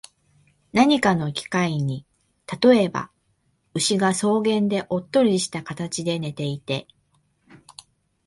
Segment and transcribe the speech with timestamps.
[0.73, 2.07] 何かの機会に、
[2.59, 3.11] 例えば、
[3.75, 6.87] 牛が草原でおっとりした形で寝ていて、